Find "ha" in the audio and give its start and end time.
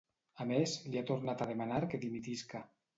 1.01-1.05